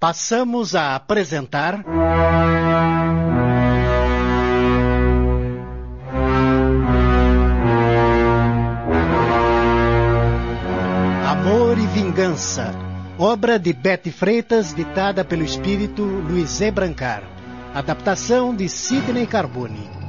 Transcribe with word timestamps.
Passamos 0.00 0.74
a 0.74 0.96
apresentar. 0.96 1.84
Amor 11.28 11.76
e 11.76 11.86
Vingança, 11.88 12.74
obra 13.18 13.58
de 13.58 13.74
Betty 13.74 14.10
Freitas, 14.10 14.72
ditada 14.72 15.22
pelo 15.22 15.44
espírito 15.44 16.02
Luiz 16.02 16.62
E. 16.62 16.70
Brancar. 16.70 17.22
Adaptação 17.74 18.56
de 18.56 18.70
Sidney 18.70 19.26
Carbone. 19.26 19.99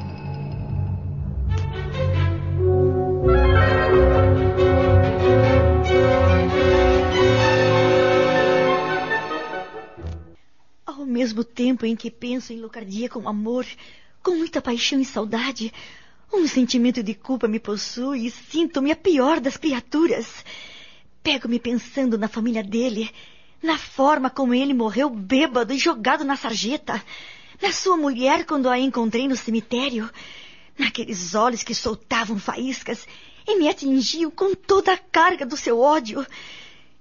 Ao 11.02 11.07
mesmo 11.07 11.43
tempo 11.43 11.83
em 11.83 11.96
que 11.96 12.11
penso 12.11 12.54
em 12.54 12.61
Locardia 12.61 13.10
com 13.10 13.28
amor, 13.28 13.65
com 14.21 14.36
muita 14.36 14.61
paixão 14.61 15.00
e 15.00 15.04
saudade, 15.04 15.74
um 16.32 16.47
sentimento 16.47 17.01
de 17.01 17.15
culpa 17.15 17.47
me 17.47 17.60
possui 17.60 18.27
e 18.27 18.29
sinto-me 18.29 18.91
a 18.91 18.96
pior 18.96 19.39
das 19.39 19.57
criaturas. 19.57 20.46
Pego-me 21.24 21.60
pensando 21.60 22.19
na 22.19 22.27
família 22.27 22.64
dele, 22.64 23.10
na 23.64 23.79
forma 23.79 24.29
como 24.29 24.54
ele 24.54 24.75
morreu 24.75 25.10
bêbado 25.10 25.74
e 25.74 25.79
jogado 25.79 26.24
na 26.24 26.36
sarjeta, 26.36 27.04
na 27.60 27.71
sua 27.71 27.97
mulher 27.97 28.46
quando 28.46 28.69
a 28.69 28.77
encontrei 28.77 29.27
no 29.27 29.36
cemitério, 29.36 30.07
naqueles 30.77 31.33
olhos 31.33 31.63
que 31.63 31.74
soltavam 31.74 32.38
faíscas 32.38 33.08
e 33.47 33.58
me 33.58 33.67
atingiam 33.67 34.30
com 34.30 34.53
toda 34.53 34.94
a 34.94 34.97
carga 34.99 35.47
do 35.47 35.58
seu 35.58 35.80
ódio. 35.80 36.23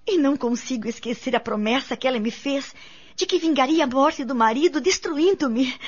E 0.07 0.17
não 0.17 0.39
consigo 0.39 0.89
esquecer 0.89 1.37
a 1.37 1.41
promessa 1.41 1.99
que 1.99 2.09
ela 2.09 2.19
me 2.19 2.31
fez 2.31 2.75
de 3.21 3.27
que 3.27 3.39
vingaria 3.39 3.85
a 3.85 3.87
morte 3.87 4.25
do 4.25 4.35
marido 4.35 4.81
destruindo-me. 4.81 5.79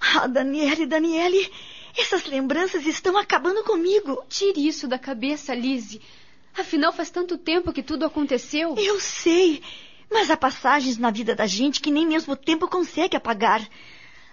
Ah, 0.00 0.26
Daniele, 0.26 0.86
Daniele, 0.86 1.52
essas 1.94 2.24
lembranças 2.24 2.86
estão 2.86 3.18
acabando 3.18 3.62
comigo. 3.64 4.24
Tire 4.30 4.66
isso 4.66 4.88
da 4.88 4.98
cabeça, 4.98 5.54
Lise. 5.54 6.00
Afinal, 6.56 6.90
faz 6.90 7.10
tanto 7.10 7.36
tempo 7.36 7.70
que 7.70 7.82
tudo 7.82 8.06
aconteceu. 8.06 8.76
Eu 8.78 8.98
sei, 8.98 9.62
mas 10.10 10.30
há 10.30 10.38
passagens 10.38 10.96
na 10.96 11.10
vida 11.10 11.34
da 11.34 11.46
gente 11.46 11.82
que 11.82 11.90
nem 11.90 12.06
mesmo 12.06 12.32
o 12.32 12.36
tempo 12.36 12.66
consegue 12.66 13.14
apagar. 13.14 13.60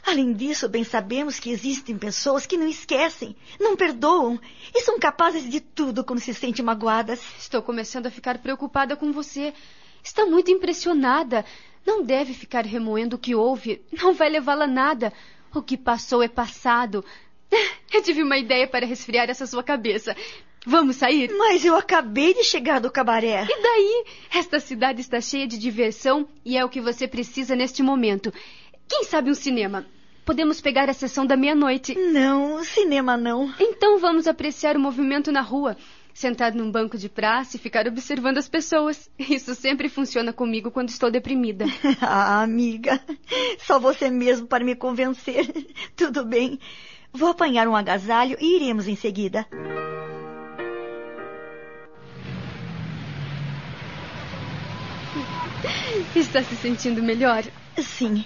Além 0.06 0.32
disso, 0.32 0.70
bem 0.70 0.86
sabemos 0.86 1.38
que 1.38 1.50
existem 1.50 1.98
pessoas 1.98 2.46
que 2.46 2.56
não 2.56 2.66
esquecem, 2.66 3.36
não 3.60 3.76
perdoam 3.76 4.40
e 4.74 4.82
são 4.84 4.98
capazes 4.98 5.50
de 5.50 5.60
tudo 5.60 6.02
quando 6.02 6.22
se 6.22 6.34
sentem 6.34 6.64
magoadas. 6.64 7.20
Estou 7.38 7.62
começando 7.62 8.08
a 8.08 8.12
ficar 8.12 8.38
preocupada 8.38 8.96
com 8.96 9.12
você. 9.12 9.54
Está 10.02 10.26
muito 10.26 10.50
impressionada. 10.50 11.44
Não 11.88 12.04
deve 12.04 12.34
ficar 12.34 12.66
remoendo 12.66 13.16
o 13.16 13.20
que 13.20 13.34
houve. 13.34 13.82
Não 14.04 14.14
vai 14.14 14.28
levá-la 14.28 14.66
a 14.66 14.68
nada. 14.68 15.14
O 15.56 15.62
que 15.62 15.78
passou 15.78 16.22
é 16.22 16.28
passado. 16.28 17.04
Eu 17.94 18.04
tive 18.04 18.22
uma 18.22 18.38
ideia 18.38 18.68
para 18.68 18.86
resfriar 18.86 19.30
essa 19.30 19.48
sua 19.48 19.64
cabeça. 19.64 20.14
Vamos 20.66 20.98
sair? 20.98 21.32
Mas 21.38 21.64
eu 21.64 21.78
acabei 21.78 22.34
de 22.34 22.44
chegar 22.44 22.82
do 22.82 22.92
cabaré. 22.92 23.48
E 23.50 23.62
daí? 23.62 24.06
Esta 24.34 24.60
cidade 24.60 25.00
está 25.00 25.22
cheia 25.22 25.48
de 25.48 25.58
diversão 25.58 26.28
e 26.44 26.58
é 26.58 26.66
o 26.66 26.68
que 26.68 26.82
você 26.82 27.08
precisa 27.08 27.56
neste 27.56 27.82
momento. 27.82 28.34
Quem 28.86 29.06
sabe 29.06 29.32
um 29.32 29.34
cinema? 29.34 29.86
Podemos 30.26 30.60
pegar 30.60 30.90
a 30.90 30.94
sessão 30.94 31.26
da 31.26 31.38
meia-noite. 31.38 31.96
Não, 31.96 32.62
cinema 32.66 33.16
não. 33.16 33.50
Então 33.62 33.98
vamos 33.98 34.28
apreciar 34.28 34.76
o 34.76 34.80
movimento 34.80 35.32
na 35.32 35.40
rua. 35.40 35.78
Sentado 36.18 36.58
num 36.58 36.72
banco 36.72 36.98
de 36.98 37.08
praça 37.08 37.58
e 37.58 37.60
ficar 37.60 37.88
observando 37.88 38.40
as 38.40 38.50
pessoas. 38.50 39.08
Isso 39.20 39.54
sempre 39.54 39.88
funciona 39.88 40.34
comigo 40.34 40.72
quando 40.72 40.90
estou 40.90 41.12
deprimida. 41.12 41.66
ah, 42.02 42.42
amiga. 42.42 43.00
Só 43.60 43.78
você 43.78 44.10
mesmo 44.10 44.48
para 44.48 44.66
me 44.66 44.76
convencer. 44.76 45.46
Tudo 45.96 46.26
bem. 46.26 46.60
Vou 47.14 47.30
apanhar 47.30 47.68
um 47.68 47.76
agasalho 47.76 48.36
e 48.42 48.56
iremos 48.56 48.88
em 48.88 48.96
seguida. 48.96 49.48
Está 56.16 56.42
se 56.42 56.56
sentindo 56.56 57.04
melhor? 57.04 57.44
Sim. 57.78 58.26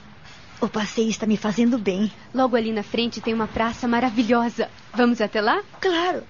O 0.61 0.69
passeio 0.69 1.09
está 1.09 1.25
me 1.25 1.37
fazendo 1.37 1.79
bem. 1.79 2.11
Logo 2.31 2.55
ali 2.55 2.71
na 2.71 2.83
frente 2.83 3.19
tem 3.19 3.33
uma 3.33 3.47
praça 3.47 3.87
maravilhosa. 3.87 4.69
Vamos 4.93 5.19
até 5.19 5.41
lá? 5.41 5.59
Claro. 5.79 6.23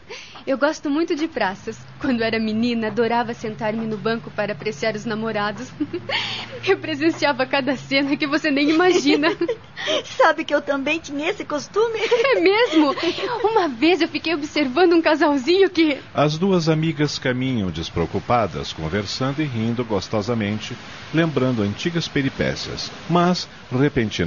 Eu 0.47 0.57
gosto 0.57 0.89
muito 0.89 1.15
de 1.15 1.27
praças. 1.27 1.77
Quando 1.99 2.23
era 2.23 2.39
menina, 2.39 2.87
adorava 2.87 3.33
sentar-me 3.33 3.85
no 3.85 3.97
banco 3.97 4.31
para 4.31 4.53
apreciar 4.53 4.95
os 4.95 5.03
namorados. 5.03 5.69
Eu 6.65 6.77
presenciava 6.77 7.45
cada 7.45 7.75
cena 7.75 8.15
que 8.15 8.25
você 8.25 8.49
nem 8.49 8.69
imagina. 8.69 9.35
Sabe 10.05 10.45
que 10.45 10.53
eu 10.53 10.61
também 10.61 10.99
tinha 10.99 11.27
esse 11.27 11.43
costume? 11.43 11.99
É 12.23 12.39
mesmo? 12.39 12.95
Uma 13.43 13.67
vez 13.67 13.99
eu 13.99 14.07
fiquei 14.07 14.33
observando 14.33 14.93
um 14.93 15.01
casalzinho 15.01 15.69
que. 15.69 15.97
As 16.13 16.37
duas 16.37 16.69
amigas 16.69 17.17
caminham 17.17 17.71
despreocupadas, 17.71 18.71
conversando 18.71 19.41
e 19.41 19.45
rindo 19.45 19.83
gostosamente, 19.83 20.77
lembrando 21.13 21.63
antigas 21.63 22.07
peripécias. 22.07 22.91
Mas, 23.09 23.49
repentinamente. 23.71 24.20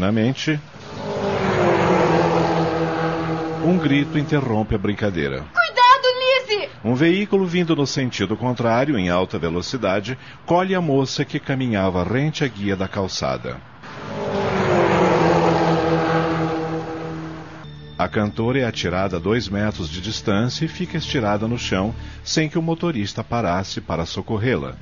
Um 3.64 3.78
grito 3.78 4.18
interrompe 4.18 4.74
a 4.74 4.78
brincadeira. 4.78 5.44
Um 6.84 6.94
veículo 6.94 7.46
vindo 7.46 7.74
no 7.74 7.86
sentido 7.86 8.36
contrário, 8.36 8.98
em 8.98 9.08
alta 9.08 9.38
velocidade, 9.38 10.18
colhe 10.44 10.74
a 10.74 10.82
moça 10.82 11.24
que 11.24 11.40
caminhava 11.40 12.04
rente 12.04 12.44
à 12.44 12.48
guia 12.48 12.76
da 12.76 12.86
calçada. 12.86 13.56
A 17.96 18.08
cantora 18.08 18.58
é 18.58 18.64
atirada 18.66 19.16
a 19.16 19.18
dois 19.20 19.48
metros 19.48 19.88
de 19.88 20.00
distância 20.00 20.66
e 20.66 20.68
fica 20.68 20.98
estirada 20.98 21.48
no 21.48 21.56
chão, 21.56 21.94
sem 22.22 22.50
que 22.50 22.58
o 22.58 22.62
motorista 22.62 23.24
parasse 23.24 23.80
para 23.80 24.04
socorrê-la. 24.04 24.74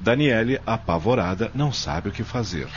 Daniele, 0.00 0.60
apavorada, 0.66 1.50
não 1.54 1.72
sabe 1.72 2.10
o 2.10 2.12
que 2.12 2.22
fazer. 2.22 2.68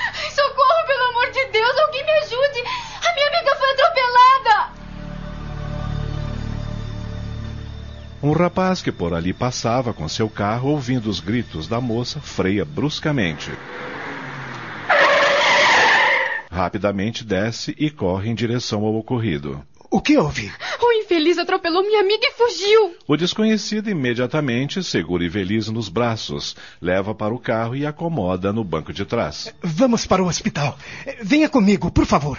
Um 8.21 8.33
rapaz 8.33 8.81
que 8.81 8.91
por 8.91 9.13
ali 9.13 9.31
passava 9.31 9.93
com 9.93 10.07
seu 10.09 10.29
carro, 10.29 10.71
ouvindo 10.71 11.09
os 11.09 11.21
gritos 11.21 11.69
da 11.69 11.79
moça, 11.79 12.19
freia 12.19 12.65
bruscamente. 12.65 13.49
Rapidamente 16.51 17.23
desce 17.23 17.73
e 17.79 17.89
corre 17.89 18.29
em 18.29 18.35
direção 18.35 18.83
ao 18.83 18.95
ocorrido. 18.95 19.63
O 19.89 20.01
que 20.01 20.17
houve? 20.17 20.51
O 20.81 20.91
infeliz 20.91 21.37
atropelou 21.37 21.81
minha 21.81 22.01
amiga 22.01 22.25
e 22.25 22.33
fugiu. 22.33 22.95
O 23.07 23.15
desconhecido 23.15 23.89
imediatamente 23.89 24.83
segura 24.83 25.23
Ivelise 25.23 25.71
nos 25.71 25.87
braços, 25.87 26.57
leva 26.81 27.15
para 27.15 27.33
o 27.33 27.39
carro 27.39 27.75
e 27.75 27.85
acomoda 27.85 28.51
no 28.51 28.65
banco 28.65 28.91
de 28.91 29.05
trás. 29.05 29.53
Vamos 29.63 30.05
para 30.05 30.21
o 30.21 30.27
hospital. 30.27 30.77
Venha 31.21 31.47
comigo, 31.47 31.89
por 31.89 32.05
favor. 32.05 32.37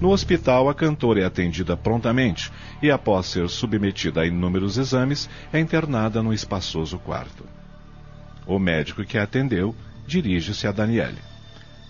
No 0.00 0.10
hospital, 0.10 0.68
a 0.68 0.74
cantora 0.74 1.20
é 1.20 1.24
atendida 1.24 1.76
prontamente 1.76 2.52
e, 2.80 2.90
após 2.90 3.26
ser 3.26 3.48
submetida 3.48 4.20
a 4.20 4.26
inúmeros 4.26 4.78
exames, 4.78 5.28
é 5.52 5.58
internada 5.58 6.22
num 6.22 6.32
espaçoso 6.32 6.98
quarto. 6.98 7.44
O 8.46 8.58
médico 8.58 9.04
que 9.04 9.18
a 9.18 9.24
atendeu 9.24 9.74
dirige-se 10.06 10.66
a 10.66 10.72
Daniele. 10.72 11.18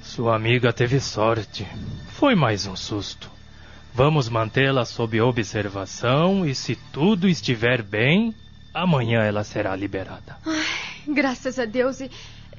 Sua 0.01 0.35
amiga 0.35 0.73
teve 0.73 0.99
sorte. 1.01 1.67
Foi 2.09 2.35
mais 2.35 2.67
um 2.67 2.75
susto. 2.75 3.31
Vamos 3.95 4.29
mantê-la 4.29 4.85
sob 4.85 5.21
observação 5.21 6.47
e, 6.47 6.55
se 6.55 6.77
tudo 6.93 7.29
estiver 7.29 7.83
bem, 7.83 8.35
amanhã 8.73 9.21
ela 9.21 9.45
será 9.45 9.77
liberada. 9.77 10.37
Ai, 10.47 11.15
graças 11.15 11.59
a 11.59 11.67
Deus. 11.67 11.99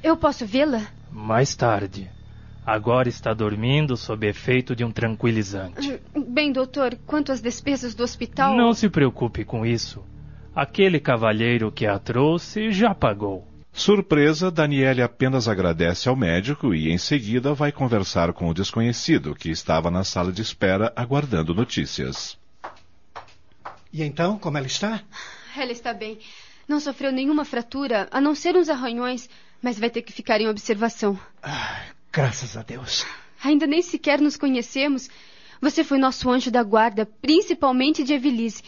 Eu 0.04 0.16
posso 0.16 0.46
vê-la? 0.46 0.82
Mais 1.12 1.56
tarde. 1.56 2.10
Agora 2.66 3.10
está 3.10 3.34
dormindo 3.34 3.98
sob 3.98 4.28
efeito 4.28 4.76
de 4.76 4.84
um 4.84 4.92
tranquilizante. 4.92 6.00
Bem, 6.28 6.52
doutor, 6.52 6.98
quanto 7.06 7.32
às 7.32 7.42
despesas 7.42 7.96
do 7.96 8.04
hospital. 8.04 8.56
Não 8.56 8.74
se 8.74 8.90
preocupe 8.90 9.44
com 9.44 9.66
isso. 9.66 10.04
Aquele 10.56 11.00
cavalheiro 11.00 11.72
que 11.72 11.86
a 11.86 11.98
trouxe 11.98 12.72
já 12.72 12.94
pagou. 12.94 13.48
Surpresa, 13.72 14.52
Daniele 14.52 15.02
apenas 15.02 15.48
agradece 15.48 16.10
ao 16.10 16.16
médico 16.16 16.74
e, 16.74 16.92
em 16.92 16.98
seguida, 16.98 17.54
vai 17.54 17.72
conversar 17.72 18.34
com 18.34 18.50
o 18.50 18.54
desconhecido, 18.54 19.36
que 19.36 19.50
estava 19.50 19.90
na 19.90 20.04
sala 20.04 20.32
de 20.32 20.42
espera 20.42 20.92
aguardando 20.96 21.54
notícias. 21.54 22.38
E 23.92 24.04
então, 24.04 24.38
como 24.38 24.58
ela 24.58 24.68
está? 24.68 25.02
Ela 25.56 25.72
está 25.72 25.94
bem. 25.94 26.20
Não 26.68 26.80
sofreu 26.80 27.12
nenhuma 27.12 27.46
fratura, 27.46 28.08
a 28.12 28.22
não 28.22 28.36
ser 28.36 28.56
uns 28.56 28.70
arranhões, 28.70 29.30
mas 29.62 29.80
vai 29.80 29.90
ter 29.90 30.02
que 30.02 30.12
ficar 30.12 30.40
em 30.40 30.48
observação. 30.48 31.20
Ah, 31.42 31.82
graças 32.20 32.58
a 32.58 32.64
Deus. 32.64 33.06
Ainda 33.42 33.66
nem 33.66 33.82
sequer 33.82 34.20
nos 34.20 34.36
conhecemos. 34.36 35.10
Você 35.62 35.86
foi 35.86 35.98
nosso 35.98 36.30
anjo 36.30 36.52
da 36.52 36.62
guarda, 36.62 37.06
principalmente 37.06 38.04
de 38.04 38.14
Evelise. 38.14 38.62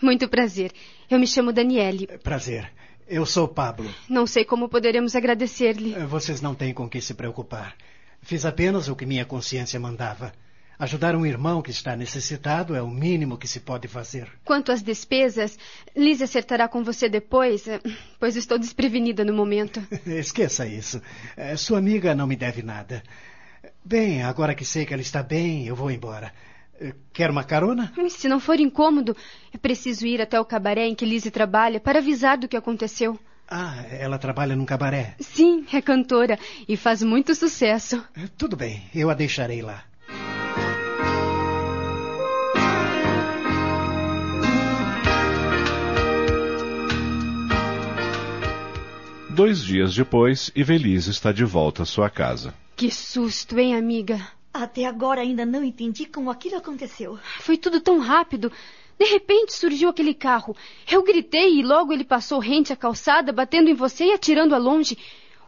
Muito 0.00 0.26
prazer. 0.26 0.72
Eu 1.10 1.18
me 1.18 1.26
chamo 1.26 1.52
Daniele. 1.52 2.06
Prazer. 2.22 2.72
Eu 3.06 3.26
sou 3.26 3.46
Pablo. 3.46 3.92
Não 4.08 4.26
sei 4.26 4.44
como 4.44 4.68
poderemos 4.70 5.14
agradecer-lhe. 5.14 5.92
Vocês 6.06 6.40
não 6.40 6.54
têm 6.54 6.72
com 6.72 6.88
que 6.88 7.00
se 7.00 7.12
preocupar. 7.12 7.76
Fiz 8.22 8.46
apenas 8.46 8.88
o 8.88 8.96
que 8.96 9.04
minha 9.04 9.24
consciência 9.24 9.78
mandava. 9.78 10.32
Ajudar 10.78 11.16
um 11.16 11.26
irmão 11.26 11.60
que 11.60 11.72
está 11.72 11.96
necessitado 11.96 12.76
é 12.76 12.80
o 12.80 12.86
mínimo 12.88 13.36
que 13.36 13.48
se 13.48 13.58
pode 13.58 13.88
fazer. 13.88 14.28
Quanto 14.44 14.70
às 14.70 14.80
despesas, 14.80 15.58
Liz 15.96 16.22
acertará 16.22 16.68
com 16.68 16.84
você 16.84 17.08
depois, 17.08 17.66
eh, 17.66 17.80
pois 18.20 18.36
estou 18.36 18.56
desprevenida 18.60 19.24
no 19.24 19.32
momento. 19.32 19.82
Esqueça 20.06 20.66
isso. 20.68 21.02
Eh, 21.36 21.56
Sua 21.56 21.78
amiga 21.78 22.14
não 22.14 22.28
me 22.28 22.36
deve 22.36 22.62
nada. 22.62 23.02
Bem, 23.84 24.22
agora 24.22 24.54
que 24.54 24.64
sei 24.64 24.86
que 24.86 24.92
ela 24.92 25.02
está 25.02 25.20
bem, 25.20 25.66
eu 25.66 25.74
vou 25.74 25.90
embora. 25.90 26.32
Eh, 26.80 26.94
Quer 27.12 27.28
uma 27.28 27.42
carona? 27.42 27.92
Se 28.08 28.28
não 28.28 28.38
for 28.38 28.60
incômodo, 28.60 29.16
é 29.52 29.58
preciso 29.58 30.06
ir 30.06 30.20
até 30.22 30.38
o 30.38 30.44
cabaré 30.44 30.86
em 30.86 30.94
que 30.94 31.04
Lizzie 31.04 31.32
trabalha 31.32 31.80
para 31.80 31.98
avisar 31.98 32.38
do 32.38 32.46
que 32.46 32.56
aconteceu. 32.56 33.18
Ah, 33.50 33.82
ela 33.90 34.16
trabalha 34.16 34.54
num 34.54 34.64
cabaré. 34.64 35.16
Sim, 35.18 35.66
é 35.72 35.82
cantora 35.82 36.38
e 36.68 36.76
faz 36.76 37.02
muito 37.02 37.34
sucesso. 37.34 38.00
Tudo 38.36 38.56
bem, 38.56 38.84
eu 38.94 39.10
a 39.10 39.14
deixarei 39.14 39.60
lá. 39.60 39.87
Dois 49.38 49.62
dias 49.62 49.94
depois, 49.94 50.50
Ivelise 50.52 51.12
está 51.12 51.30
de 51.30 51.44
volta 51.44 51.84
à 51.84 51.86
sua 51.86 52.10
casa. 52.10 52.52
Que 52.74 52.90
susto, 52.90 53.56
hein, 53.56 53.76
amiga? 53.76 54.20
Até 54.52 54.84
agora 54.84 55.20
ainda 55.20 55.46
não 55.46 55.62
entendi 55.62 56.06
como 56.06 56.28
aquilo 56.28 56.56
aconteceu. 56.56 57.16
Foi 57.38 57.56
tudo 57.56 57.80
tão 57.80 58.00
rápido. 58.00 58.50
De 58.98 59.04
repente 59.04 59.54
surgiu 59.54 59.90
aquele 59.90 60.12
carro. 60.12 60.56
Eu 60.90 61.04
gritei 61.04 61.54
e 61.54 61.62
logo 61.62 61.92
ele 61.92 62.02
passou 62.02 62.40
rente 62.40 62.72
à 62.72 62.76
calçada, 62.76 63.32
batendo 63.32 63.70
em 63.70 63.74
você 63.74 64.06
e 64.06 64.12
atirando 64.12 64.56
a 64.56 64.58
longe. 64.58 64.98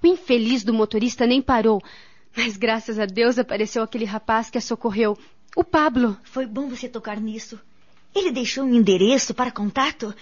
O 0.00 0.06
infeliz 0.06 0.62
do 0.62 0.72
motorista 0.72 1.26
nem 1.26 1.42
parou. 1.42 1.82
Mas 2.36 2.56
graças 2.56 2.96
a 2.96 3.06
Deus 3.06 3.40
apareceu 3.40 3.82
aquele 3.82 4.04
rapaz 4.04 4.48
que 4.48 4.58
a 4.58 4.60
socorreu. 4.60 5.18
O 5.56 5.64
Pablo. 5.64 6.16
Foi 6.22 6.46
bom 6.46 6.68
você 6.68 6.88
tocar 6.88 7.20
nisso. 7.20 7.58
Ele 8.14 8.30
deixou 8.30 8.62
um 8.62 8.72
endereço 8.72 9.34
para 9.34 9.50
contato. 9.50 10.14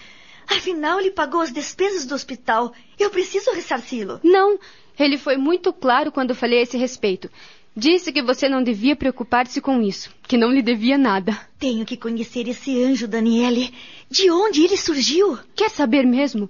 Afinal, 0.49 0.99
ele 0.99 1.11
pagou 1.11 1.41
as 1.41 1.53
despesas 1.53 2.05
do 2.05 2.15
hospital. 2.15 2.73
Eu 2.97 3.09
preciso 3.09 3.51
ressarci-lo. 3.51 4.19
Não, 4.23 4.59
ele 4.99 5.17
foi 5.17 5.37
muito 5.37 5.71
claro 5.71 6.11
quando 6.11 6.35
falei 6.35 6.59
a 6.59 6.63
esse 6.63 6.77
respeito. 6.77 7.29
Disse 7.75 8.11
que 8.11 8.21
você 8.21 8.49
não 8.49 8.63
devia 8.63 8.95
preocupar-se 8.95 9.61
com 9.61 9.81
isso, 9.81 10.13
que 10.23 10.37
não 10.37 10.51
lhe 10.51 10.61
devia 10.61 10.97
nada. 10.97 11.39
Tenho 11.59 11.85
que 11.85 11.95
conhecer 11.95 12.47
esse 12.47 12.83
anjo, 12.83 13.07
Daniele. 13.07 13.73
De 14.09 14.29
onde 14.31 14.63
ele 14.63 14.75
surgiu? 14.75 15.37
Quer 15.55 15.69
saber 15.69 16.05
mesmo? 16.05 16.49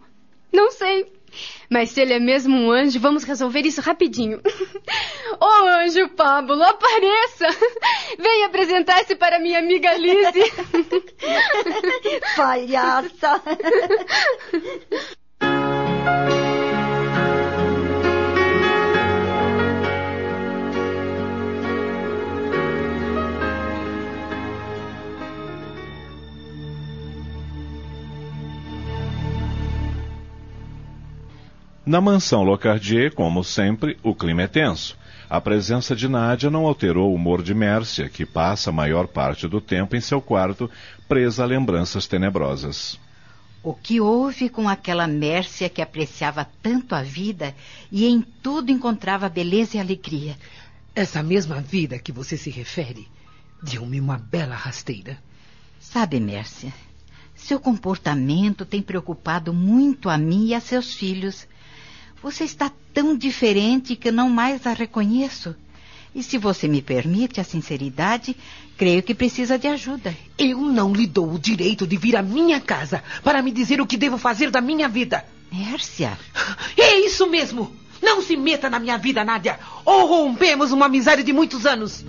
Não 0.51 0.71
sei. 0.71 1.11
Mas 1.69 1.89
se 1.89 2.01
ele 2.01 2.13
é 2.13 2.19
mesmo 2.19 2.55
um 2.55 2.71
anjo, 2.71 2.99
vamos 2.99 3.23
resolver 3.23 3.61
isso 3.61 3.81
rapidinho. 3.81 4.41
Ô 5.39 5.45
oh, 5.45 5.67
anjo 5.67 6.07
Pablo, 6.09 6.61
apareça! 6.63 7.47
Venha 8.17 8.47
apresentar-se 8.47 9.15
para 9.15 9.39
minha 9.39 9.59
amiga 9.59 9.93
Lizzie. 9.93 10.51
Palhaça! 12.35 13.41
Na 31.89 31.99
mansão 31.99 32.43
Locardier, 32.43 33.15
como 33.15 33.43
sempre, 33.43 33.97
o 34.03 34.13
clima 34.13 34.43
é 34.43 34.47
tenso. 34.47 34.95
A 35.27 35.41
presença 35.41 35.95
de 35.95 36.07
Nádia 36.07 36.47
não 36.47 36.67
alterou 36.67 37.09
o 37.09 37.15
humor 37.15 37.41
de 37.41 37.51
Mércia, 37.51 38.07
que 38.07 38.27
passa 38.27 38.69
a 38.69 38.71
maior 38.71 39.07
parte 39.07 39.47
do 39.47 39.59
tempo 39.59 39.95
em 39.95 39.99
seu 39.99 40.21
quarto, 40.21 40.69
presa 41.07 41.41
a 41.41 41.47
lembranças 41.47 42.05
tenebrosas. 42.05 42.99
O 43.63 43.73
que 43.73 43.99
houve 43.99 44.49
com 44.49 44.69
aquela 44.69 45.07
Mércia 45.07 45.67
que 45.67 45.81
apreciava 45.81 46.47
tanto 46.61 46.93
a 46.93 47.01
vida 47.01 47.55
e 47.91 48.05
em 48.05 48.21
tudo 48.21 48.71
encontrava 48.71 49.27
beleza 49.27 49.77
e 49.77 49.79
alegria? 49.79 50.37
Essa 50.93 51.23
mesma 51.23 51.59
vida 51.59 51.97
que 51.97 52.11
você 52.11 52.37
se 52.37 52.51
refere 52.51 53.07
deu-me 53.63 53.99
uma 53.99 54.19
bela 54.19 54.53
rasteira. 54.53 55.17
Sabe, 55.79 56.19
Mércia, 56.19 56.71
seu 57.33 57.59
comportamento 57.59 58.63
tem 58.63 58.79
preocupado 58.79 59.51
muito 59.51 60.07
a 60.07 60.19
mim 60.19 60.49
e 60.49 60.53
a 60.53 60.59
seus 60.59 60.93
filhos. 60.93 61.47
Você 62.21 62.43
está 62.43 62.71
tão 62.93 63.15
diferente 63.15 63.95
que 63.95 64.11
não 64.11 64.29
mais 64.29 64.67
a 64.67 64.73
reconheço. 64.73 65.55
E 66.13 66.21
se 66.23 66.37
você 66.37 66.67
me 66.67 66.81
permite 66.81 67.39
a 67.39 67.43
sinceridade, 67.43 68.35
creio 68.77 69.03
que 69.03 69.13
precisa 69.13 69.57
de 69.57 69.67
ajuda. 69.67 70.15
Eu 70.37 70.59
não 70.59 70.91
lhe 70.91 71.05
dou 71.07 71.33
o 71.33 71.39
direito 71.39 71.87
de 71.87 71.95
vir 71.97 72.15
à 72.15 72.21
minha 72.21 72.59
casa 72.59 73.03
para 73.23 73.41
me 73.41 73.51
dizer 73.51 73.79
o 73.79 73.87
que 73.87 73.95
devo 73.95 74.17
fazer 74.17 74.49
da 74.49 74.59
minha 74.59 74.89
vida. 74.89 75.23
Mércia, 75.51 76.17
É 76.77 76.99
isso 76.99 77.27
mesmo! 77.27 77.71
Não 78.01 78.21
se 78.21 78.37
meta 78.37 78.69
na 78.69 78.79
minha 78.79 78.97
vida, 78.97 79.25
Nádia, 79.25 79.59
ou 79.83 80.05
rompemos 80.05 80.71
uma 80.71 80.85
amizade 80.85 81.21
de 81.21 81.33
muitos 81.33 81.65
anos. 81.65 82.05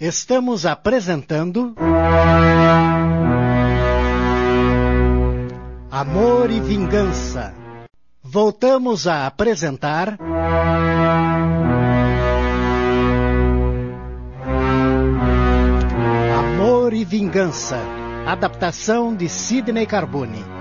Estamos 0.00 0.64
apresentando. 0.66 1.74
Amor 5.98 6.50
e 6.50 6.60
Vingança. 6.60 7.54
Voltamos 8.22 9.06
a 9.06 9.26
apresentar. 9.26 10.18
Amor 16.38 16.92
e 16.92 17.02
Vingança. 17.02 17.78
Adaptação 18.26 19.16
de 19.16 19.26
Sidney 19.26 19.86
Carbone. 19.86 20.55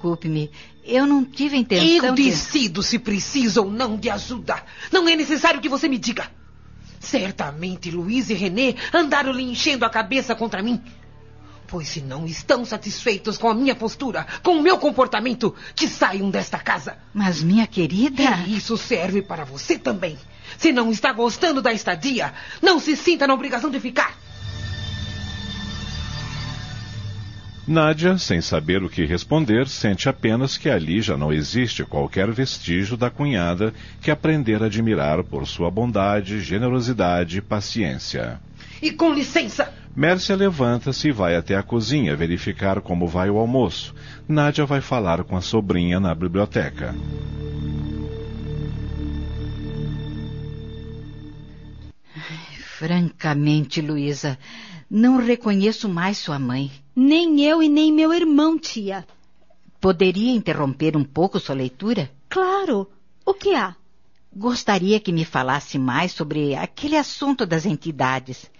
Desculpe-me, 0.00 0.50
eu 0.82 1.06
não 1.06 1.22
tive 1.22 1.56
a 1.56 1.58
intenção 1.58 2.08
Eu 2.08 2.14
de... 2.14 2.24
decido 2.24 2.82
se 2.82 2.98
preciso 2.98 3.64
ou 3.64 3.70
não 3.70 3.98
de 3.98 4.08
ajuda. 4.08 4.62
Não 4.90 5.06
é 5.06 5.14
necessário 5.14 5.60
que 5.60 5.68
você 5.68 5.88
me 5.88 5.98
diga. 5.98 6.30
Certamente 6.98 7.90
Luiz 7.90 8.30
e 8.30 8.34
René 8.34 8.74
andaram 8.92 9.30
lhe 9.30 9.42
enchendo 9.42 9.84
a 9.84 9.90
cabeça 9.90 10.34
contra 10.34 10.62
mim. 10.62 10.80
Pois 11.66 11.86
se 11.86 12.00
não 12.00 12.26
estão 12.26 12.64
satisfeitos 12.64 13.36
com 13.38 13.48
a 13.48 13.54
minha 13.54 13.74
postura, 13.74 14.26
com 14.42 14.56
o 14.56 14.62
meu 14.62 14.78
comportamento, 14.78 15.54
que 15.76 15.86
saiam 15.86 16.30
desta 16.30 16.58
casa. 16.58 16.98
Mas, 17.14 17.42
minha 17.42 17.66
querida... 17.66 18.22
E 18.46 18.56
isso 18.56 18.76
serve 18.76 19.22
para 19.22 19.44
você 19.44 19.78
também. 19.78 20.18
Se 20.58 20.72
não 20.72 20.90
está 20.90 21.12
gostando 21.12 21.62
da 21.62 21.72
estadia, 21.72 22.34
não 22.60 22.80
se 22.80 22.96
sinta 22.96 23.26
na 23.26 23.34
obrigação 23.34 23.70
de 23.70 23.78
ficar. 23.78 24.18
Nádia, 27.70 28.18
sem 28.18 28.40
saber 28.40 28.82
o 28.82 28.88
que 28.88 29.06
responder, 29.06 29.68
sente 29.68 30.08
apenas 30.08 30.58
que 30.58 30.68
ali 30.68 31.00
já 31.00 31.16
não 31.16 31.32
existe 31.32 31.84
qualquer 31.84 32.28
vestígio 32.32 32.96
da 32.96 33.08
cunhada 33.08 33.72
que 34.02 34.10
aprendera 34.10 34.64
a 34.64 34.66
admirar 34.66 35.22
por 35.22 35.46
sua 35.46 35.70
bondade, 35.70 36.40
generosidade 36.40 37.38
e 37.38 37.40
paciência. 37.40 38.40
E 38.82 38.90
com 38.90 39.14
licença, 39.14 39.72
Mércia 39.94 40.34
levanta-se 40.34 41.10
e 41.10 41.12
vai 41.12 41.36
até 41.36 41.54
a 41.54 41.62
cozinha 41.62 42.16
verificar 42.16 42.80
como 42.80 43.06
vai 43.06 43.30
o 43.30 43.38
almoço. 43.38 43.94
Nádia 44.26 44.66
vai 44.66 44.80
falar 44.80 45.22
com 45.22 45.36
a 45.36 45.40
sobrinha 45.40 46.00
na 46.00 46.12
biblioteca. 46.12 46.92
Francamente, 52.80 53.80
Luísa, 53.80 54.36
não 54.90 55.18
reconheço 55.18 55.88
mais 55.88 56.18
sua 56.18 56.38
mãe. 56.38 56.72
Nem 56.96 57.40
eu 57.42 57.62
e 57.62 57.68
nem 57.68 57.92
meu 57.92 58.12
irmão, 58.12 58.58
tia. 58.58 59.06
Poderia 59.80 60.32
interromper 60.32 60.96
um 60.96 61.04
pouco 61.04 61.38
sua 61.38 61.54
leitura? 61.54 62.10
Claro. 62.28 62.90
O 63.24 63.32
que 63.32 63.54
há? 63.54 63.76
Gostaria 64.34 64.98
que 64.98 65.12
me 65.12 65.24
falasse 65.24 65.78
mais 65.78 66.12
sobre 66.12 66.56
aquele 66.56 66.96
assunto 66.96 67.46
das 67.46 67.64
entidades. 67.64 68.50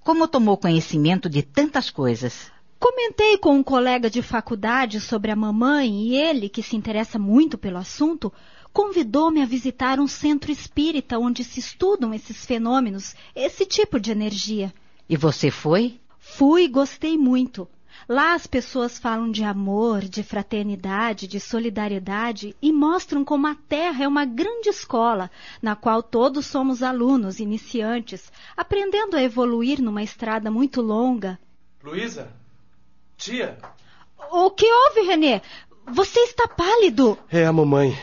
Como 0.00 0.26
tomou 0.26 0.56
conhecimento 0.56 1.28
de 1.28 1.42
tantas 1.42 1.90
coisas? 1.90 2.50
Comentei 2.78 3.38
com 3.38 3.54
um 3.54 3.62
colega 3.62 4.10
de 4.10 4.20
faculdade 4.20 5.00
sobre 5.00 5.30
a 5.30 5.36
mamãe 5.36 6.08
e 6.08 6.16
ele, 6.16 6.48
que 6.48 6.62
se 6.62 6.76
interessa 6.76 7.18
muito 7.18 7.56
pelo 7.56 7.78
assunto, 7.78 8.32
convidou-me 8.72 9.40
a 9.40 9.46
visitar 9.46 10.00
um 10.00 10.06
centro 10.06 10.50
espírita 10.50 11.18
onde 11.18 11.44
se 11.44 11.60
estudam 11.60 12.12
esses 12.12 12.44
fenômenos, 12.44 13.14
esse 13.34 13.64
tipo 13.64 14.00
de 14.00 14.10
energia. 14.10 14.72
E 15.08 15.16
você 15.16 15.50
foi? 15.50 16.00
Fui 16.18 16.64
e 16.64 16.68
gostei 16.68 17.18
muito. 17.18 17.68
Lá 18.08 18.34
as 18.34 18.46
pessoas 18.46 18.98
falam 18.98 19.30
de 19.30 19.44
amor, 19.44 20.02
de 20.02 20.22
fraternidade, 20.22 21.26
de 21.26 21.40
solidariedade 21.40 22.54
e 22.60 22.70
mostram 22.72 23.24
como 23.24 23.46
a 23.46 23.54
Terra 23.54 24.04
é 24.04 24.08
uma 24.08 24.26
grande 24.26 24.68
escola, 24.68 25.30
na 25.62 25.74
qual 25.74 26.02
todos 26.02 26.46
somos 26.46 26.82
alunos, 26.82 27.40
iniciantes, 27.40 28.30
aprendendo 28.56 29.16
a 29.16 29.22
evoluir 29.22 29.80
numa 29.80 30.02
estrada 30.02 30.50
muito 30.50 30.82
longa. 30.82 31.38
Luísa? 31.82 32.28
Tia? 33.16 33.56
O 34.30 34.50
que 34.50 34.66
houve, 34.66 35.02
Renê? 35.02 35.40
Você 35.86 36.20
está 36.20 36.48
pálido. 36.48 37.16
É 37.30 37.46
a 37.46 37.52
mamãe. 37.52 37.96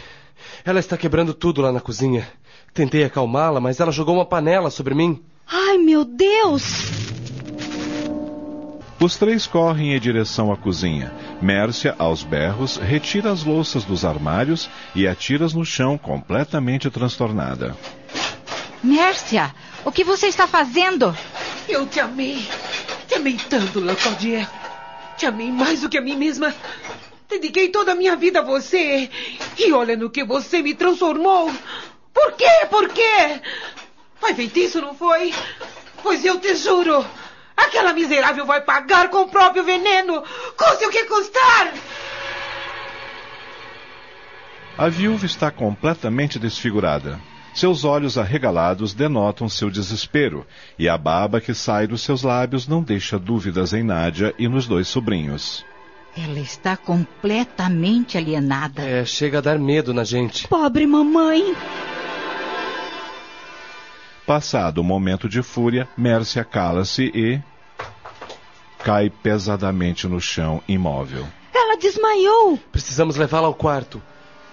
Ela 0.64 0.80
está 0.80 0.98
quebrando 0.98 1.34
tudo 1.34 1.62
lá 1.62 1.72
na 1.72 1.82
cozinha. 1.82 2.28
Tentei 2.74 3.04
acalmá-la, 3.04 3.60
mas 3.60 3.80
ela 3.80 3.92
jogou 3.92 4.16
uma 4.16 4.26
panela 4.26 4.70
sobre 4.70 4.96
mim. 4.96 5.24
Ai, 5.54 5.78
meu 5.78 6.06
Deus! 6.06 6.64
Os 9.02 9.18
três 9.18 9.46
correm 9.46 9.94
em 9.94 10.00
direção 10.00 10.50
à 10.50 10.56
cozinha. 10.56 11.12
Mércia, 11.42 11.94
aos 12.00 12.24
berros, 12.24 12.78
retira 12.78 13.32
as 13.32 13.44
louças 13.44 13.84
dos 13.84 14.06
armários 14.06 14.70
e 14.96 15.06
atira-as 15.06 15.54
no 15.54 15.66
chão, 15.66 15.98
completamente 15.98 16.90
transtornada. 16.90 17.76
Mércia, 18.82 19.54
o 19.84 19.92
que 19.92 20.06
você 20.06 20.28
está 20.28 20.48
fazendo? 20.48 21.14
Eu 21.68 21.86
te 21.86 22.00
amei. 22.00 22.48
Te 23.08 23.16
amei 23.16 23.38
tanto, 23.50 23.82
Lacordier. 23.82 24.48
Te 25.18 25.26
amei 25.26 25.52
mais 25.52 25.82
do 25.82 25.90
que 25.90 25.98
a 25.98 26.02
mim 26.02 26.16
mesma. 26.16 26.56
Dediquei 27.28 27.70
toda 27.70 27.92
a 27.92 27.96
minha 27.96 28.16
vida 28.16 28.40
a 28.40 28.44
você. 28.44 29.10
E 29.58 29.72
olha 29.74 29.98
no 29.98 30.10
que 30.10 30.24
você 30.24 30.62
me 30.62 30.74
transformou. 30.74 31.52
Por 32.14 32.34
quê? 32.34 32.68
Por 32.70 32.88
quê? 32.90 33.42
Foi 34.22 34.36
feitiço, 34.36 34.80
não 34.80 34.94
foi? 34.94 35.34
Pois 36.02 36.24
eu 36.24 36.40
te 36.40 36.56
juro. 36.56 37.04
Aquela 37.58 37.92
miserável 37.92 38.46
vai 38.46 38.62
pagar 38.62 39.10
com 39.10 39.24
o 39.24 39.28
próprio 39.28 39.64
veneno, 39.64 40.24
custe 40.58 40.86
o 40.86 40.90
que 40.90 41.04
custar! 41.06 41.74
A 44.78 44.88
viúva 44.88 45.26
está 45.26 45.52
completamente 45.52 46.40
desfigurada. 46.40 47.20
Seus 47.54 47.84
olhos 47.84 48.18
arregalados 48.18 48.94
denotam 48.94 49.50
seu 49.50 49.70
desespero, 49.70 50.48
e 50.80 50.88
a 50.88 50.98
baba 50.98 51.42
que 51.42 51.54
sai 51.54 51.86
dos 51.86 52.02
seus 52.02 52.24
lábios 52.24 52.68
não 52.68 52.82
deixa 52.82 53.20
dúvidas 53.20 53.74
em 53.74 53.84
Nádia 53.84 54.34
e 54.40 54.48
nos 54.48 54.68
dois 54.68 54.88
sobrinhos. 54.88 55.66
Ela 56.18 56.40
está 56.40 56.78
completamente 56.78 58.18
alienada. 58.18 58.82
É, 58.82 59.06
chega 59.06 59.40
a 59.40 59.42
dar 59.42 59.60
medo 59.60 59.94
na 59.94 60.04
gente. 60.04 60.48
Pobre 60.48 60.86
mamãe! 60.88 61.56
Passado 64.26 64.80
o 64.80 64.84
momento 64.84 65.28
de 65.28 65.42
fúria, 65.42 65.88
Mércia 65.98 66.44
cala-se 66.44 67.12
e. 67.14 67.42
cai 68.84 69.10
pesadamente 69.10 70.08
no 70.08 70.22
chão, 70.22 70.62
imóvel. 70.68 71.28
Ela 71.54 71.78
desmaiou! 71.78 72.58
Precisamos 72.72 73.16
levá-la 73.16 73.48
ao 73.48 73.54
quarto. 73.54 74.02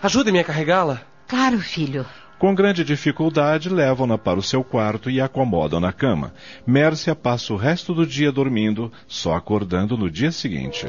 Ajude-me 0.02 0.38
a 0.38 0.44
carregá-la. 0.44 1.02
Claro, 1.26 1.58
filho. 1.58 2.06
Com 2.38 2.54
grande 2.54 2.84
dificuldade, 2.84 3.68
levam-na 3.68 4.16
para 4.16 4.38
o 4.38 4.42
seu 4.42 4.62
quarto 4.62 5.10
e 5.10 5.20
a 5.20 5.24
acomodam 5.24 5.80
na 5.80 5.92
cama. 5.92 6.32
Mércia 6.64 7.14
passa 7.14 7.52
o 7.52 7.56
resto 7.56 7.92
do 7.92 8.06
dia 8.06 8.30
dormindo, 8.30 8.92
só 9.08 9.34
acordando 9.34 9.96
no 9.96 10.08
dia 10.08 10.30
seguinte. 10.30 10.86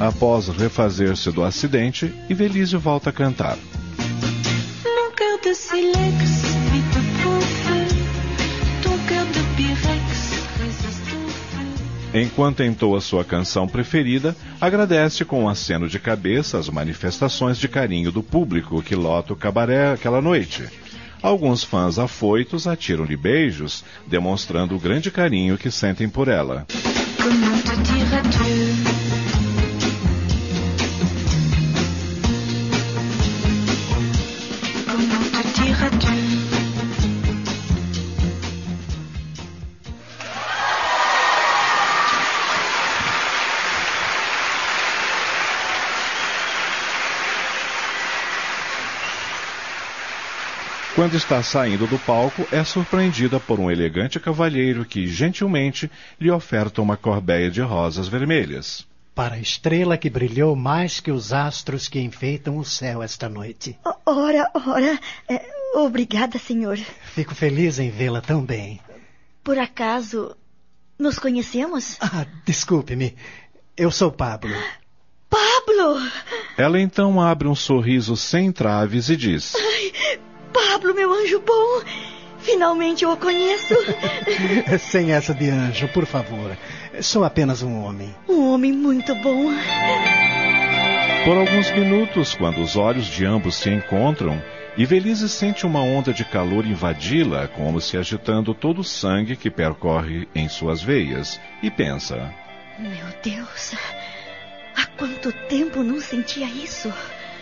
Após 0.00 0.48
refazer-se 0.48 1.30
do 1.30 1.44
acidente, 1.44 2.10
Ivelise 2.26 2.74
volta 2.74 3.10
a 3.10 3.12
cantar. 3.12 3.58
Mon 3.58 5.14
cœur 5.14 5.38
de 5.42 5.54
silex. 5.54 6.40
Ton 8.82 8.98
cœur 9.06 9.26
de. 9.26 9.40
Enquanto 12.18 12.62
entoa 12.62 13.02
sua 13.02 13.22
canção 13.26 13.68
preferida, 13.68 14.34
agradece 14.58 15.22
com 15.22 15.44
um 15.44 15.48
aceno 15.50 15.86
de 15.86 15.98
cabeça 15.98 16.58
as 16.58 16.70
manifestações 16.70 17.58
de 17.58 17.68
carinho 17.68 18.10
do 18.10 18.22
público 18.22 18.82
que 18.82 18.96
lota 18.96 19.34
o 19.34 19.36
cabaré 19.36 19.92
aquela 19.92 20.22
noite. 20.22 20.64
Alguns 21.22 21.62
fãs 21.62 21.98
afoitos 21.98 22.66
atiram-lhe 22.66 23.18
beijos, 23.18 23.84
demonstrando 24.06 24.74
o 24.74 24.80
grande 24.80 25.10
carinho 25.10 25.58
que 25.58 25.70
sentem 25.70 26.08
por 26.08 26.26
ela. 26.26 26.66
Comment 27.18 27.62
te 27.84 28.99
Quando 51.00 51.16
está 51.16 51.42
saindo 51.42 51.86
do 51.86 51.98
palco, 52.00 52.46
é 52.52 52.62
surpreendida 52.62 53.40
por 53.40 53.58
um 53.58 53.70
elegante 53.70 54.20
cavalheiro 54.20 54.84
que, 54.84 55.06
gentilmente, 55.06 55.90
lhe 56.20 56.30
oferta 56.30 56.82
uma 56.82 56.94
corbeia 56.94 57.50
de 57.50 57.62
rosas 57.62 58.06
vermelhas. 58.06 58.86
Para 59.14 59.36
a 59.36 59.38
estrela 59.38 59.96
que 59.96 60.10
brilhou 60.10 60.54
mais 60.54 61.00
que 61.00 61.10
os 61.10 61.32
astros 61.32 61.88
que 61.88 61.98
enfeitam 61.98 62.58
o 62.58 62.64
céu 62.66 63.02
esta 63.02 63.30
noite. 63.30 63.78
Ora, 64.04 64.50
ora. 64.52 65.00
é, 65.26 65.42
obrigada, 65.74 66.38
senhor. 66.38 66.76
Fico 67.14 67.34
feliz 67.34 67.78
em 67.78 67.88
vê-la 67.88 68.20
tão 68.20 68.44
bem. 68.44 68.78
Por 69.42 69.58
acaso 69.58 70.36
nos 70.98 71.18
conhecemos? 71.18 71.96
Ah, 71.98 72.26
desculpe-me. 72.44 73.16
Eu 73.74 73.90
sou 73.90 74.12
Pablo. 74.12 74.54
Pablo! 75.30 75.98
Ela 76.58 76.78
então 76.78 77.18
abre 77.18 77.48
um 77.48 77.54
sorriso 77.54 78.18
sem 78.18 78.52
traves 78.52 79.08
e 79.08 79.16
diz: 79.16 79.54
Pablo, 80.68 80.94
meu 80.94 81.10
anjo 81.10 81.40
bom! 81.40 81.82
Finalmente 82.40 83.02
eu 83.02 83.12
o 83.12 83.16
conheço. 83.16 83.74
Sem 84.78 85.12
essa 85.12 85.34
de 85.34 85.48
anjo, 85.48 85.88
por 85.88 86.04
favor. 86.04 86.56
Sou 87.00 87.24
apenas 87.24 87.62
um 87.62 87.82
homem. 87.82 88.14
Um 88.28 88.52
homem 88.52 88.70
muito 88.70 89.14
bom. 89.16 89.50
Por 91.24 91.36
alguns 91.36 91.70
minutos, 91.70 92.34
quando 92.34 92.60
os 92.60 92.76
olhos 92.76 93.06
de 93.06 93.24
ambos 93.24 93.54
se 93.54 93.70
encontram, 93.70 94.42
Ivelise 94.76 95.28
sente 95.30 95.64
uma 95.64 95.80
onda 95.80 96.12
de 96.12 96.24
calor 96.24 96.66
invadi-la, 96.66 97.48
como 97.48 97.80
se 97.80 97.96
agitando 97.96 98.54
todo 98.54 98.82
o 98.82 98.84
sangue 98.84 99.36
que 99.36 99.50
percorre 99.50 100.28
em 100.34 100.48
suas 100.48 100.82
veias, 100.82 101.40
e 101.62 101.70
pensa: 101.70 102.34
Meu 102.78 103.06
Deus! 103.22 103.74
Há 104.76 104.86
quanto 104.98 105.32
tempo 105.48 105.82
não 105.82 106.00
sentia 106.00 106.46
isso? 106.46 106.92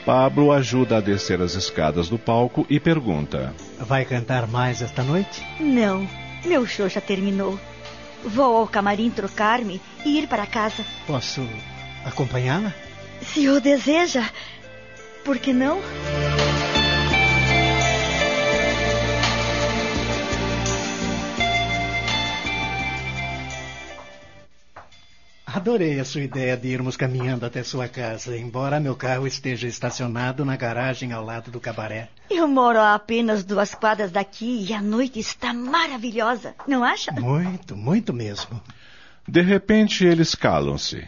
Pablo 0.05 0.52
ajuda 0.52 0.99
a 0.99 1.00
descer 1.00 1.40
as 1.40 1.55
escadas 1.55 2.09
do 2.09 2.19
palco 2.19 2.67
e 2.69 2.81
pergunta: 2.81 3.55
Vai 3.78 4.05
cantar 4.05 4.47
mais 4.47 4.83
esta 4.83 5.02
noite? 5.02 5.45
Não, 5.61 6.09
meu 6.45 6.67
show 6.67 6.88
já 6.88 7.00
terminou. 7.00 7.59
Vou 8.25 8.57
ao 8.57 8.67
camarim 8.67 9.11
trocar-me 9.11 9.81
e 10.05 10.19
ir 10.19 10.26
para 10.26 10.47
casa. 10.47 10.85
Posso 11.07 11.47
acompanhá-la? 12.05 12.73
Se 13.23 13.49
o 13.49 13.61
deseja, 13.61 14.28
por 15.25 15.38
que 15.38 15.52
não? 15.52 15.81
Adorei 25.55 25.99
a 25.99 26.05
sua 26.05 26.21
ideia 26.21 26.59
de 26.59 26.69
irmos 26.69 26.95
caminhando 26.95 27.47
até 27.47 27.62
sua 27.62 27.88
casa, 27.88 28.37
embora 28.37 28.78
meu 28.78 28.95
carro 28.95 29.26
esteja 29.26 29.67
estacionado 29.67 30.45
na 30.45 30.57
garagem 30.57 31.11
ao 31.11 31.25
lado 31.25 31.50
do 31.50 31.59
cabaré. 31.59 32.11
Eu 32.28 32.47
moro 32.47 32.78
a 32.78 32.95
apenas 32.95 33.43
duas 33.45 33.75
quadras 33.75 34.11
daqui 34.11 34.67
e 34.69 34.75
a 34.75 34.83
noite 34.83 35.19
está 35.19 35.55
maravilhosa, 35.55 36.55
não 36.67 36.85
acha? 36.85 37.12
Muito, 37.12 37.75
muito 37.75 38.12
mesmo. 38.12 38.61
De 39.26 39.40
repente 39.40 40.05
eles 40.05 40.35
calam-se. 40.35 41.02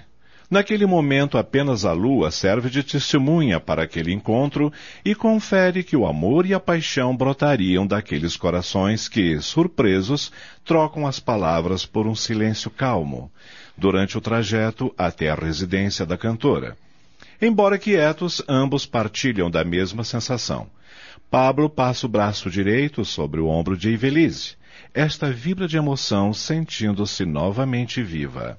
Naquele 0.50 0.84
momento, 0.84 1.38
apenas 1.38 1.84
a 1.84 1.92
lua 1.92 2.30
serve 2.30 2.70
de 2.70 2.82
testemunha 2.82 3.60
para 3.60 3.84
aquele 3.84 4.12
encontro 4.12 4.72
e 5.04 5.14
confere 5.14 5.84
que 5.84 5.96
o 5.96 6.06
amor 6.06 6.44
e 6.44 6.52
a 6.52 6.58
paixão 6.58 7.14
brotariam 7.14 7.86
daqueles 7.86 8.36
corações 8.36 9.06
que, 9.06 9.38
surpresos, 9.40 10.32
trocam 10.64 11.06
as 11.06 11.20
palavras 11.20 11.86
por 11.86 12.06
um 12.06 12.16
silêncio 12.16 12.68
calmo, 12.68 13.30
durante 13.80 14.18
o 14.18 14.20
trajeto 14.20 14.94
até 14.96 15.30
a 15.30 15.34
residência 15.34 16.04
da 16.04 16.18
cantora. 16.18 16.76
Embora 17.40 17.78
quietos, 17.78 18.42
ambos 18.46 18.84
partilham 18.84 19.50
da 19.50 19.64
mesma 19.64 20.04
sensação. 20.04 20.68
Pablo 21.30 21.70
passa 21.70 22.04
o 22.04 22.08
braço 22.08 22.50
direito 22.50 23.04
sobre 23.04 23.40
o 23.40 23.46
ombro 23.46 23.76
de 23.76 23.88
Evelise. 23.90 24.56
Esta 24.92 25.30
vibra 25.30 25.66
de 25.66 25.76
emoção, 25.78 26.34
sentindo-se 26.34 27.24
novamente 27.24 28.02
viva. 28.02 28.58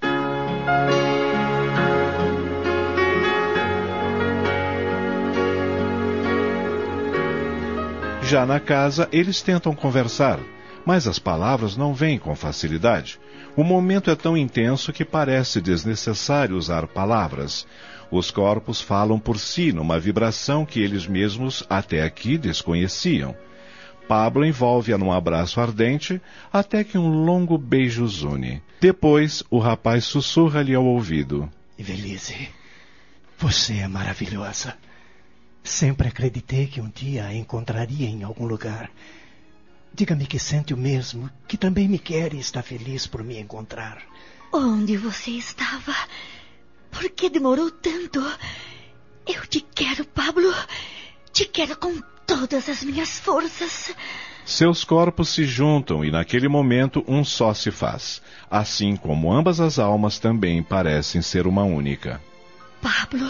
Já 8.24 8.46
na 8.46 8.60
casa, 8.60 9.10
eles 9.12 9.42
tentam 9.42 9.76
conversar, 9.76 10.40
mas 10.86 11.08
as 11.08 11.20
palavras 11.20 11.78
não 11.78 11.94
vêm 11.94 12.18
com 12.18 12.36
facilidade. 12.36 13.20
O 13.56 13.64
momento 13.64 14.10
é 14.10 14.16
tão 14.16 14.38
intenso 14.38 14.94
que 14.94 15.06
parece 15.06 15.62
desnecessário 15.62 16.56
usar 16.56 16.88
palavras. 16.88 17.68
Os 18.10 18.32
corpos 18.32 18.82
falam 18.82 19.20
por 19.20 19.40
si 19.40 19.72
numa 19.72 20.00
vibração 20.00 20.66
que 20.66 20.82
eles 20.82 21.08
mesmos 21.08 21.64
até 21.70 22.04
aqui 22.04 22.38
desconheciam. 22.38 23.36
Pablo 24.08 24.46
envolve-a 24.46 24.98
num 24.98 25.12
abraço 25.12 25.62
ardente, 25.62 26.22
até 26.52 26.84
que 26.84 26.98
um 26.98 27.24
longo 27.24 27.58
beijo 27.58 28.04
os 28.04 28.24
une. 28.24 28.62
Depois, 28.82 29.44
o 29.50 29.60
rapaz 29.60 30.04
sussurra-lhe 30.04 30.76
ao 30.76 30.84
ouvido: 30.84 31.50
Evelise, 31.80 32.50
você 33.38 33.78
é 33.78 33.88
maravilhosa. 33.88 34.76
Sempre 35.64 36.08
acreditei 36.10 36.68
que 36.68 36.82
um 36.82 36.90
dia 36.90 37.26
a 37.26 37.34
encontraria 37.34 38.10
em 38.10 38.24
algum 38.24 38.46
lugar. 38.46 38.92
Diga-me 39.94 40.26
que 40.26 40.40
sente 40.40 40.74
o 40.74 40.78
mesmo, 40.78 41.30
que 41.48 41.58
também 41.58 41.88
me 41.88 42.00
quer 42.00 42.34
e 42.34 42.40
está 42.40 42.62
feliz 42.64 43.06
por 43.08 43.24
me 43.24 43.38
encontrar. 43.40 44.02
Onde 44.54 44.98
você 44.98 45.32
estava? 45.32 45.94
Por 46.90 47.10
que 47.10 47.30
demorou 47.30 47.70
tanto? 47.72 48.20
Eu 49.28 49.46
te 49.48 49.62
quero, 49.62 50.06
Pablo. 50.06 50.54
Te 51.32 51.46
quero 51.46 51.78
com 51.78 52.02
todas 52.26 52.70
as 52.70 52.84
minhas 52.84 53.20
forças. 53.20 53.94
Seus 54.46 54.84
corpos 54.84 55.30
se 55.30 55.46
juntam 55.46 56.04
e 56.04 56.12
naquele 56.12 56.48
momento 56.48 57.04
um 57.08 57.24
só 57.24 57.54
se 57.54 57.72
faz, 57.72 58.22
assim 58.50 58.96
como 58.96 59.32
ambas 59.32 59.60
as 59.60 59.78
almas 59.78 60.20
também 60.20 60.64
parecem 60.64 61.22
ser 61.22 61.46
uma 61.46 61.64
única. 61.64 62.22
Pablo, 62.82 63.30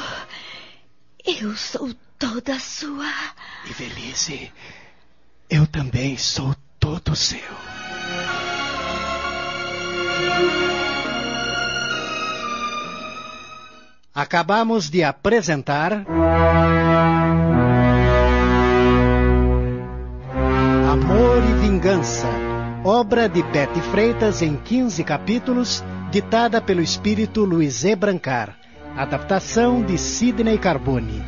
eu 1.25 1.55
sou 1.55 1.93
toda 2.17 2.59
sua. 2.59 3.11
Evelise, 3.69 4.51
eu 5.51 5.67
também 5.67 6.17
sou 6.17 6.55
todo 6.79 7.13
seu. 7.13 7.39
Acabamos 14.15 14.89
de 14.89 15.03
apresentar. 15.03 16.05
Amor 20.89 21.43
e 21.49 21.53
Vingança, 21.67 22.27
obra 22.85 23.27
de 23.27 23.43
Bete 23.43 23.81
Freitas 23.81 24.41
em 24.41 24.55
15 24.55 25.03
capítulos, 25.03 25.83
ditada 26.11 26.61
pelo 26.61 26.81
espírito 26.81 27.43
Luiz 27.43 27.83
E. 27.83 27.93
Brancar, 27.93 28.55
adaptação 28.95 29.83
de 29.83 29.97
Sidney 29.97 30.57
Carbone. 30.57 31.21